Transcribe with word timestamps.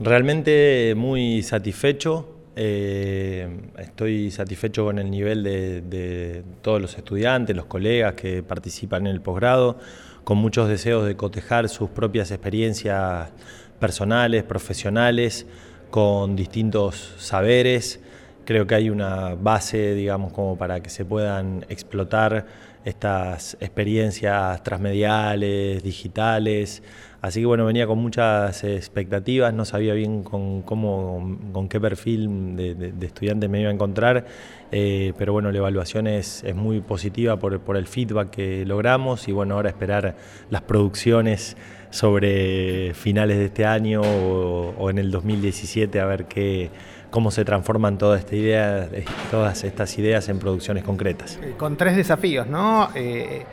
Realmente 0.00 0.94
muy 0.96 1.42
satisfecho. 1.42 2.28
Eh, 2.54 3.48
estoy 3.78 4.30
satisfecho 4.30 4.84
con 4.84 5.00
el 5.00 5.10
nivel 5.10 5.42
de, 5.42 6.44
todos 6.62 6.80
los 6.80 6.96
estudiantes, 6.96 7.56
los 7.56 7.66
colegas 7.66 8.14
que 8.14 8.44
participan 8.44 9.08
en 9.08 9.12
el 9.14 9.20
posgrado, 9.20 9.76
con 10.22 10.38
muchos 10.38 10.68
deseos 10.68 11.04
de 11.04 11.16
cotejar 11.16 11.68
sus 11.68 11.90
propias 11.90 12.30
experiencias 12.30 13.30
personales, 13.80 14.44
profesionales, 14.44 15.46
con 15.90 16.36
distintos 16.36 17.14
saberes. 17.18 17.98
Creo 18.48 18.66
que 18.66 18.74
hay 18.74 18.88
una 18.88 19.34
base, 19.34 19.94
digamos, 19.94 20.32
como 20.32 20.56
para 20.56 20.80
que 20.80 20.88
se 20.88 21.04
puedan 21.04 21.66
explotar 21.68 22.46
estas 22.82 23.58
experiencias 23.60 24.62
transmediales, 24.62 25.82
digitales. 25.82 26.82
Así 27.20 27.40
que 27.40 27.46
bueno, 27.46 27.66
venía 27.66 27.86
con 27.86 27.98
muchas 27.98 28.64
expectativas, 28.64 29.52
no 29.52 29.66
sabía 29.66 29.92
bien 29.92 30.22
con, 30.22 30.62
cómo, 30.62 31.38
con 31.52 31.68
qué 31.68 31.78
perfil 31.78 32.56
de, 32.56 32.94
estudiante 33.02 33.48
me 33.48 33.60
iba 33.60 33.68
a 33.68 33.74
encontrar, 33.74 34.24
eh, 34.72 35.12
pero 35.18 35.34
bueno, 35.34 35.52
la 35.52 35.58
evaluación 35.58 36.06
es, 36.06 36.42
muy 36.54 36.80
positiva 36.80 37.38
por, 37.38 37.76
el 37.76 37.86
feedback 37.86 38.30
que 38.30 38.64
logramos 38.64 39.28
y 39.28 39.32
bueno, 39.32 39.56
ahora 39.56 39.68
esperar 39.68 40.16
las 40.48 40.62
producciones 40.62 41.54
sobre 41.90 42.94
finales 42.94 43.36
de 43.36 43.44
este 43.46 43.66
año 43.66 44.00
o, 44.00 44.74
o 44.78 44.88
en 44.88 44.96
el 44.96 45.10
2017 45.10 46.00
a 46.00 46.06
ver 46.06 46.24
qué 46.24 46.70
cómo 47.10 47.30
se 47.30 47.44
transforman 47.44 47.98
toda 47.98 48.18
esta 48.18 48.36
idea, 48.36 48.88
todas 49.30 49.64
estas 49.64 49.98
ideas 49.98 50.28
en 50.28 50.38
producciones 50.38 50.84
concretas. 50.84 51.38
Eh, 51.42 51.54
con 51.56 51.76
tres 51.76 51.96
desafíos, 51.96 52.46
¿no? 52.46 52.90
Eh, 52.94 53.44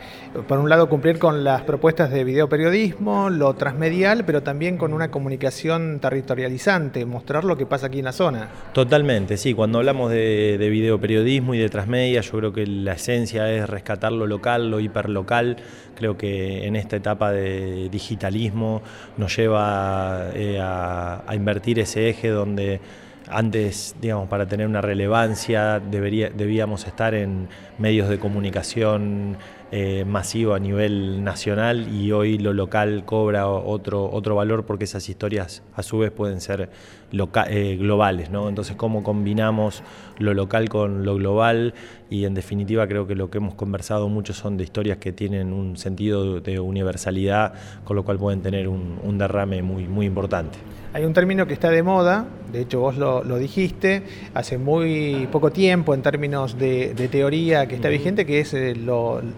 por 0.47 0.59
un 0.59 0.69
lado, 0.69 0.89
cumplir 0.89 1.17
con 1.19 1.43
las 1.43 1.61
propuestas 1.61 2.11
de 2.11 2.23
videoperiodismo, 2.25 3.29
lo 3.29 3.53
transmedial, 3.53 4.25
pero 4.25 4.43
también 4.43 4.77
con 4.77 4.93
una 4.93 5.09
comunicación 5.09 5.99
territorializante, 6.01 7.05
mostrar 7.05 7.45
lo 7.45 7.55
que 7.57 7.65
pasa 7.65 7.87
aquí 7.87 7.99
en 7.99 8.05
la 8.05 8.11
zona. 8.11 8.49
Totalmente, 8.73 9.37
sí. 9.37 9.53
Cuando 9.53 9.77
hablamos 9.77 10.11
de, 10.11 10.57
de 10.57 10.69
videoperiodismo 10.69 11.53
y 11.53 11.59
de 11.59 11.69
transmedia, 11.69 12.19
yo 12.21 12.37
creo 12.37 12.51
que 12.51 12.67
la 12.67 12.93
esencia 12.93 13.49
es 13.49 13.69
rescatar 13.69 14.11
lo 14.11 14.27
local, 14.27 14.69
lo 14.69 14.81
hiperlocal. 14.81 15.57
Creo 15.95 16.17
que 16.17 16.67
en 16.67 16.75
esta 16.75 16.97
etapa 16.97 17.31
de 17.31 17.87
digitalismo 17.89 18.81
nos 19.15 19.37
lleva 19.37 20.31
eh, 20.33 20.59
a 20.59 21.33
invertir 21.33 21.79
ese 21.79 22.09
eje 22.09 22.27
donde 22.27 22.81
antes, 23.29 23.95
digamos, 24.01 24.27
para 24.27 24.47
tener 24.47 24.67
una 24.67 24.81
relevancia 24.81 25.79
debería, 25.79 26.29
debíamos 26.29 26.85
estar 26.87 27.13
en 27.13 27.47
medios 27.77 28.09
de 28.09 28.19
comunicación 28.19 29.37
eh, 29.71 30.05
masivo 30.05 30.53
a 30.53 30.59
nivel 30.59 31.23
nacional 31.23 31.87
y 31.93 32.11
hoy 32.11 32.37
lo 32.37 32.53
local 32.53 33.03
cobra 33.03 33.47
otro, 33.47 34.09
otro 34.11 34.35
valor 34.35 34.65
porque 34.65 34.83
esas 34.83 35.09
historias 35.09 35.63
a 35.75 35.81
su 35.81 35.97
vez 35.97 36.11
pueden 36.11 36.39
ser 36.39 36.69
eh, 37.49 37.77
globales. 37.79 38.29
¿no? 38.29 38.47
Entonces, 38.47 38.75
cómo 38.75 39.01
combinamos 39.01 39.83
lo 40.19 40.33
local 40.33 40.69
con 40.69 41.03
lo 41.03 41.15
global 41.15 41.73
y 42.09 42.25
en 42.25 42.35
definitiva 42.35 42.87
creo 42.87 43.07
que 43.07 43.15
lo 43.15 43.29
que 43.29 43.39
hemos 43.39 43.55
conversado 43.55 44.07
mucho 44.07 44.33
son 44.33 44.55
de 44.57 44.63
historias 44.63 44.97
que 44.99 45.11
tienen 45.11 45.51
un 45.51 45.77
sentido 45.77 46.39
de 46.39 46.59
universalidad, 46.59 47.53
con 47.83 47.95
lo 47.95 48.05
cual 48.05 48.17
pueden 48.17 48.41
tener 48.41 48.67
un, 48.67 48.99
un 49.03 49.17
derrame 49.17 49.61
muy, 49.61 49.87
muy 49.87 50.05
importante. 50.05 50.59
Hay 50.95 51.03
un 51.03 51.11
término 51.11 51.45
que 51.45 51.53
está 51.53 51.69
de 51.71 51.83
moda, 51.83 52.25
de 52.53 52.61
hecho 52.61 52.79
vos 52.79 52.95
lo, 52.95 53.37
dijiste, 53.37 54.03
hace 54.33 54.57
muy 54.57 55.27
poco 55.29 55.51
tiempo 55.51 55.93
en 55.93 56.01
términos 56.01 56.57
de, 56.57 56.93
teoría 57.11 57.67
que 57.67 57.75
está 57.75 57.89
vigente, 57.89 58.25
que 58.25 58.39
es 58.39 58.53
eh, 58.53 58.73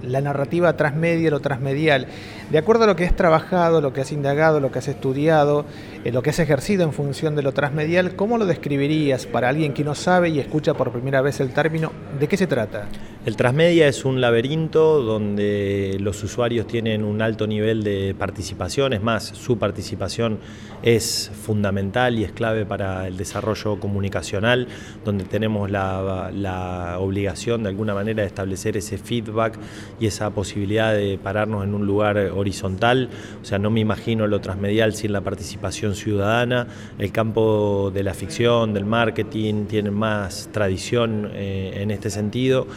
la 0.04 0.17
narrativa 0.22 0.76
transmedia, 0.76 1.30
lo 1.30 1.40
transmedial. 1.40 2.08
De 2.50 2.58
acuerdo 2.58 2.86
a 2.86 2.88
lo 2.88 2.96
que 2.96 3.06
has 3.06 3.16
trabajado, 3.16 3.82
lo 3.82 3.94
que 3.94 4.02
has 4.02 4.12
indagado, 4.12 4.60
lo 4.60 4.72
que 4.72 4.80
has 4.80 4.88
estudiado, 4.88 5.66
eh, 6.04 6.12
lo 6.12 6.22
que 6.22 6.30
has 6.30 6.40
ejercido 6.40 6.84
en 6.84 6.94
función 6.94 7.36
de 7.36 7.42
lo 7.42 7.52
transmedial, 7.52 8.16
¿cómo 8.16 8.38
lo 8.38 8.46
describirías 8.46 9.26
para 9.26 9.50
alguien 9.50 9.74
que 9.74 9.84
no 9.84 9.96
sabe 9.96 10.30
y 10.30 10.40
escucha 10.40 10.74
por 10.74 10.92
primera 10.92 11.22
vez 11.22 11.40
el 11.40 11.52
término? 11.52 11.92
¿De 12.20 12.28
qué 12.28 12.38
se 12.38 12.48
trata? 12.48 12.88
El 13.28 13.36
transmedia 13.36 13.90
es 13.90 14.06
un 14.06 14.22
laberinto 14.22 15.04
donde 15.04 15.98
los 16.00 16.24
usuarios 16.24 16.66
tienen 16.66 17.04
un 17.04 17.22
alto 17.22 17.46
nivel 17.46 17.84
de 17.84 18.16
participación, 18.18 18.94
es 18.94 19.04
más, 19.04 19.26
su 19.26 19.58
participación 19.58 20.40
es 20.82 21.30
fundamental 21.34 22.18
y 22.18 22.24
es 22.24 22.32
clave 22.32 22.66
para 22.66 23.06
el 23.06 23.18
desarrollo 23.18 23.82
comunicacional, 23.82 24.70
donde 25.04 25.26
tenemos 25.26 25.70
la, 25.70 26.96
obligación 27.02 27.64
de 27.64 27.70
alguna 27.70 27.94
manera 27.94 28.22
de 28.22 28.28
establecer 28.28 28.78
ese 28.78 28.98
feedback 28.98 29.60
y 30.00 30.06
esa 30.06 30.30
posibilidad 30.30 30.94
de 30.94 31.20
pararnos 31.22 31.66
en 31.66 31.74
un 31.74 31.86
lugar 31.86 32.18
horizontal, 32.18 33.10
o 33.42 33.46
sea, 33.46 33.60
no 33.60 33.70
me 33.70 33.82
imagino 33.82 34.26
lo 34.28 34.40
transmedial 34.40 34.94
sin 34.94 35.12
la 35.12 35.20
participación 35.20 35.96
ciudadana, 35.96 36.68
el 36.98 37.12
campo 37.12 37.92
de 37.94 38.04
la 38.04 38.14
ficción, 38.14 38.74
del 38.74 38.86
marketing, 38.86 39.66
tiene 39.66 39.92
más 39.92 40.48
tradición 40.54 41.30
eh, 41.34 41.80
en 41.82 41.92
este 41.92 42.10
sentido 42.10 42.68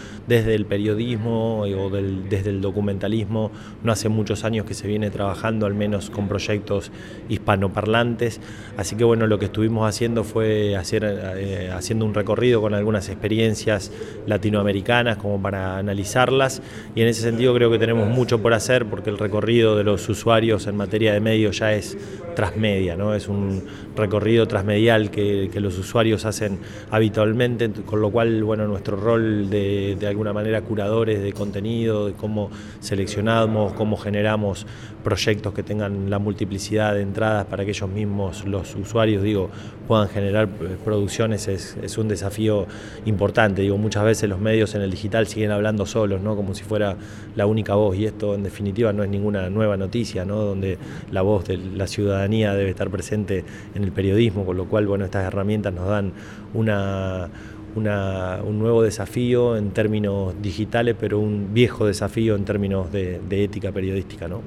el 0.46 0.66
periodismo 0.66 1.60
o 1.60 1.90
desde 1.90 2.50
el 2.50 2.60
documentalismo, 2.60 3.50
no 3.82 3.92
hace 3.92 4.08
muchos 4.08 4.44
años 4.44 4.66
que 4.66 4.74
se 4.74 4.86
viene 4.86 5.10
trabajando 5.10 5.66
al 5.66 5.74
menos 5.74 6.10
con 6.10 6.28
proyectos 6.28 6.90
hispanoparlantes, 7.28 8.40
así 8.76 8.96
que 8.96 9.04
bueno, 9.04 9.26
lo 9.26 9.38
que 9.38 9.46
estuvimos 9.46 9.88
haciendo 9.88 10.24
fue 10.24 10.76
hacer, 10.76 11.04
eh, 11.36 11.70
haciendo 11.72 12.04
un 12.04 12.14
recorrido 12.14 12.60
con 12.60 12.74
algunas 12.74 13.08
experiencias 13.08 13.92
latinoamericanas 14.26 15.16
como 15.16 15.40
para 15.40 15.78
analizarlas 15.78 16.62
y 16.94 17.02
en 17.02 17.08
ese 17.08 17.22
sentido 17.22 17.54
creo 17.54 17.70
que 17.70 17.78
tenemos 17.78 18.08
mucho 18.08 18.40
por 18.42 18.54
hacer 18.54 18.86
porque 18.86 19.10
el 19.10 19.18
recorrido 19.18 19.76
de 19.76 19.84
los 19.84 20.08
usuarios 20.08 20.66
en 20.66 20.76
materia 20.76 21.12
de 21.12 21.20
medios 21.20 21.58
ya 21.58 21.72
es 21.72 21.96
transmedia, 22.34 22.96
¿no? 22.96 23.14
es 23.14 23.28
un 23.28 23.64
recorrido 23.96 24.46
transmedial 24.46 25.10
que, 25.10 25.50
los 25.60 25.76
usuarios 25.76 26.24
hacen 26.24 26.58
habitualmente, 26.90 27.70
con 27.84 28.00
lo 28.00 28.10
cual 28.10 28.42
bueno, 28.44 28.66
nuestro 28.66 28.96
rol 28.96 29.50
de, 29.50 29.94
de 30.00 30.06
alguna 30.06 30.29
manera 30.32 30.62
curadores 30.62 31.22
de 31.22 31.32
contenido, 31.32 32.06
de 32.06 32.12
cómo 32.12 32.50
seleccionamos, 32.80 33.72
cómo 33.74 33.96
generamos 33.96 34.66
proyectos 35.02 35.54
que 35.54 35.62
tengan 35.62 36.10
la 36.10 36.18
multiplicidad 36.18 36.94
de 36.94 37.02
entradas 37.02 37.46
para 37.46 37.64
que 37.64 37.70
ellos 37.70 37.88
mismos, 37.88 38.44
los 38.44 38.74
usuarios, 38.74 39.22
digo, 39.22 39.50
puedan 39.88 40.08
generar 40.08 40.48
eh, 40.60 40.76
producciones 40.84 41.48
es, 41.48 41.98
un 41.98 42.08
desafío 42.08 42.66
importante. 43.06 43.62
Digo, 43.62 43.76
muchas 43.76 44.04
veces 44.04 44.28
los 44.28 44.40
medios 44.40 44.74
en 44.74 44.82
el 44.82 44.90
digital 44.90 45.26
siguen 45.26 45.50
hablando 45.50 45.86
solos, 45.86 46.20
¿no? 46.20 46.36
Como 46.36 46.54
si 46.54 46.62
fuera 46.62 46.96
la 47.34 47.46
única 47.46 47.74
voz, 47.74 47.96
y 47.96 48.06
esto 48.06 48.34
en 48.34 48.42
definitiva 48.42 48.92
no 48.92 49.02
es 49.02 49.10
ninguna 49.10 49.50
nueva 49.50 49.76
noticia, 49.76 50.24
¿no? 50.24 50.36
Donde 50.36 50.78
la 51.10 51.22
voz 51.22 51.46
de 51.46 51.56
la 51.56 51.86
ciudadanía 51.86 52.54
debe 52.54 52.70
estar 52.70 52.90
presente 52.90 53.44
en 53.74 53.84
el 53.84 53.92
periodismo, 53.92 54.44
con 54.44 54.56
lo 54.56 54.66
cual, 54.66 54.86
bueno, 54.86 55.04
estas 55.04 55.26
herramientas 55.26 55.72
nos 55.72 55.88
dan 55.88 56.12
una 56.54 57.28
un 57.76 58.58
nuevo 58.58 58.82
desafío 58.82 59.56
en 59.56 59.70
términos 59.70 60.34
digitales, 60.42 60.96
pero 60.98 61.18
un 61.18 61.52
viejo 61.52 61.86
desafío 61.86 62.34
en 62.34 62.44
términos 62.44 62.90
de, 62.92 63.20
ética 63.30 63.72
periodística. 63.72 64.28
¿no? 64.28 64.42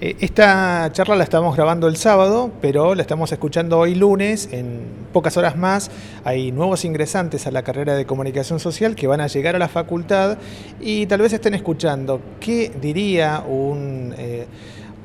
Eh, 0.00 0.16
esta 0.20 0.90
charla 0.92 1.16
la 1.16 1.24
estamos 1.24 1.56
grabando 1.56 1.88
el 1.88 1.96
sábado, 1.96 2.50
pero 2.60 2.94
la 2.94 3.02
estamos 3.02 3.30
escuchando 3.32 3.78
hoy 3.78 3.94
lunes. 3.94 4.48
En 4.52 4.80
pocas 5.12 5.36
horas 5.36 5.56
más 5.56 5.90
hay 6.24 6.52
nuevos 6.52 6.84
ingresantes 6.84 7.46
a 7.46 7.50
la 7.50 7.62
carrera 7.62 7.94
de 7.94 8.06
comunicación 8.06 8.58
social 8.60 8.94
que 8.94 9.06
van 9.06 9.20
a 9.20 9.26
llegar 9.26 9.56
a 9.56 9.58
la 9.58 9.68
facultad 9.68 10.38
y 10.80 11.06
tal 11.06 11.20
vez 11.20 11.32
estén 11.32 11.54
escuchando 11.54 12.20
qué 12.40 12.72
diría 12.80 13.44
un... 13.46 14.14
Eh, 14.18 14.46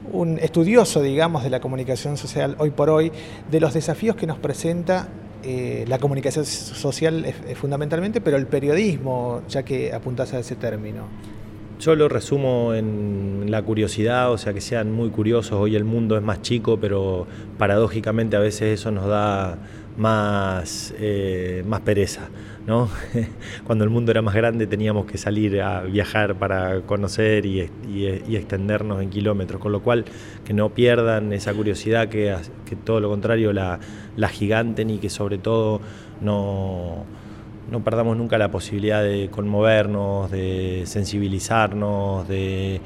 un 0.09 0.39
estudioso, 0.39 1.01
digamos, 1.01 1.43
de 1.43 1.49
la 1.49 1.59
comunicación 1.59 2.15
social 2.15 2.55
hoy 2.59 2.69
por 2.69 2.89
hoy, 2.89 3.11
de 3.51 3.59
los 3.59 3.73
desafíos 3.73 4.15
que 4.15 4.25
nos 4.25 4.37
presenta 4.37 5.09
eh, 5.43 5.85
la 5.87 5.99
comunicación 5.99 6.45
social 6.45 7.25
es, 7.25 7.57
fundamentalmente, 7.57 8.21
pero 8.21 8.37
el 8.37 8.47
periodismo, 8.47 9.41
ya 9.47 9.63
que 9.63 9.93
apuntas 9.93 10.33
a 10.33 10.39
ese 10.39 10.55
término. 10.55 11.03
Yo 11.79 11.95
lo 11.95 12.09
resumo 12.09 12.73
en 12.73 13.45
la 13.51 13.61
curiosidad, 13.61 14.31
o 14.31 14.37
sea, 14.37 14.53
que 14.53 14.61
sean 14.61 14.91
muy 14.91 15.09
curiosos. 15.09 15.53
Hoy 15.53 15.75
el 15.75 15.83
mundo 15.83 16.17
es 16.17 16.23
más 16.23 16.41
chico, 16.41 16.79
pero 16.79 17.27
paradójicamente 17.57 18.35
a 18.35 18.39
veces 18.39 18.79
eso 18.79 18.89
nos 18.89 19.05
da 19.05 19.59
más, 19.95 20.93
eh, 20.97 21.63
más 21.67 21.81
pereza. 21.81 22.29
¿No? 22.67 22.89
Cuando 23.65 23.85
el 23.85 23.89
mundo 23.89 24.11
era 24.11 24.21
más 24.21 24.35
grande 24.35 24.67
teníamos 24.67 25.05
que 25.05 25.17
salir 25.17 25.61
a 25.61 25.81
viajar 25.81 26.35
para 26.35 26.81
conocer 26.81 27.45
y, 27.45 27.61
extendernos 28.35 29.01
en 29.01 29.09
kilómetros, 29.09 29.59
con 29.59 29.71
lo 29.71 29.81
cual 29.81 30.05
que 30.45 30.53
no 30.53 30.69
pierdan 30.69 31.33
esa 31.33 31.53
curiosidad, 31.53 32.09
que, 32.09 32.35
que 32.65 32.75
todo 32.75 32.99
lo 32.99 33.09
contrario 33.09 33.53
la, 33.53 33.79
la 34.15 34.27
giganten 34.27 34.89
y 34.89 34.99
que 34.99 35.09
sobre 35.09 35.37
todo 35.37 35.81
no 36.21 37.05
no 37.69 37.83
perdamos 37.83 38.15
nunca 38.15 38.37
la 38.37 38.49
posibilidad 38.49 39.03
de 39.03 39.29
conmovernos, 39.29 40.31
de 40.31 40.83
sensibilizarnos, 40.85 42.27
de, 42.27 42.79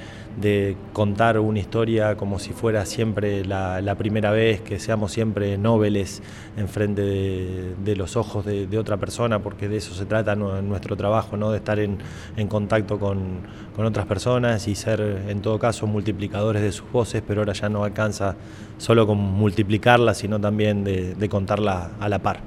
contar 0.94 1.40
una 1.40 1.60
historia 1.60 2.16
como 2.16 2.40
si 2.40 2.54
fuera 2.54 2.86
siempre 2.86 3.46
la, 3.46 3.96
primera 3.98 4.32
vez, 4.32 4.62
que 4.62 4.80
seamos 4.80 5.12
siempre 5.12 5.58
nobles 5.58 6.22
enfrente 6.58 7.02
de, 7.02 7.76
de 7.84 7.96
los 7.96 8.16
ojos 8.16 8.46
de, 8.46 8.78
otra 8.78 8.98
persona, 8.98 9.40
porque 9.40 9.68
de 9.68 9.78
eso 9.78 9.94
se 9.94 10.06
trata 10.06 10.36
nuestro 10.36 10.96
trabajo, 10.96 11.38
¿no? 11.38 11.52
de 11.52 11.58
estar 11.58 11.80
en, 11.80 12.00
contacto 12.48 13.00
con, 13.00 13.42
otras 13.78 14.06
personas 14.06 14.68
y 14.68 14.76
ser 14.76 15.02
en 15.28 15.42
todo 15.42 15.58
caso 15.58 15.88
multiplicadores 15.88 16.62
de 16.62 16.72
sus 16.72 16.92
voces, 16.92 17.24
pero 17.28 17.42
ahora 17.42 17.54
ya 17.54 17.68
no 17.68 17.84
alcanza 17.84 18.36
solo 18.78 19.08
con 19.08 19.18
multiplicarlas, 19.18 20.18
sino 20.18 20.40
también 20.40 20.84
de, 20.84 21.16
de 21.16 21.30
contarla 21.30 21.92
a 22.00 22.08
la 22.08 22.20
par. 22.20 22.42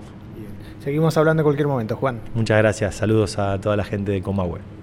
Seguimos 0.85 1.17
hablando 1.17 1.41
en 1.41 1.45
cualquier 1.45 1.67
momento, 1.67 1.97
Juan. 1.97 2.21
Muchas 2.35 2.59
gracias. 2.59 2.95
Saludos 2.95 3.39
a 3.39 3.59
toda 3.59 3.75
la 3.75 3.85
gente 3.85 4.13
de 4.13 4.21
Comahue. 4.21 4.74